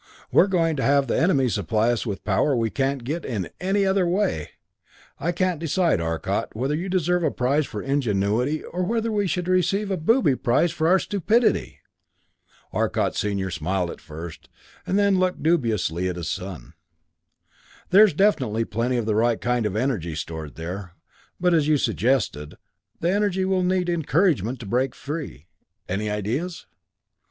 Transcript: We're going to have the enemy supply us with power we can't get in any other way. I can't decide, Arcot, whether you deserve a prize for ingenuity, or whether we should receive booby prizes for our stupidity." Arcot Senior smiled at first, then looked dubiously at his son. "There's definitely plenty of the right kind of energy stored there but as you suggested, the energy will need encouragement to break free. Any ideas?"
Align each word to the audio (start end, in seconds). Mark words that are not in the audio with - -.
We're 0.31 0.47
going 0.47 0.75
to 0.77 0.81
have 0.83 1.05
the 1.05 1.15
enemy 1.21 1.47
supply 1.47 1.91
us 1.91 2.07
with 2.07 2.23
power 2.23 2.55
we 2.55 2.71
can't 2.71 3.03
get 3.03 3.23
in 3.23 3.49
any 3.59 3.85
other 3.85 4.07
way. 4.07 4.49
I 5.19 5.31
can't 5.31 5.59
decide, 5.59 6.01
Arcot, 6.01 6.55
whether 6.55 6.73
you 6.73 6.89
deserve 6.89 7.23
a 7.23 7.29
prize 7.29 7.67
for 7.67 7.83
ingenuity, 7.83 8.63
or 8.63 8.81
whether 8.83 9.11
we 9.11 9.27
should 9.27 9.47
receive 9.47 9.93
booby 10.03 10.35
prizes 10.35 10.75
for 10.75 10.87
our 10.87 10.97
stupidity." 10.97 11.81
Arcot 12.73 13.15
Senior 13.15 13.51
smiled 13.51 13.91
at 13.91 14.01
first, 14.01 14.49
then 14.87 15.19
looked 15.19 15.43
dubiously 15.43 16.09
at 16.09 16.15
his 16.15 16.31
son. 16.31 16.73
"There's 17.91 18.15
definitely 18.15 18.65
plenty 18.65 18.97
of 18.97 19.05
the 19.05 19.13
right 19.13 19.39
kind 19.39 19.67
of 19.67 19.75
energy 19.75 20.15
stored 20.15 20.55
there 20.55 20.95
but 21.39 21.53
as 21.53 21.67
you 21.67 21.77
suggested, 21.77 22.57
the 23.01 23.11
energy 23.11 23.45
will 23.45 23.61
need 23.61 23.87
encouragement 23.87 24.59
to 24.61 24.65
break 24.65 24.95
free. 24.95 25.45
Any 25.87 26.09
ideas?" 26.09 26.65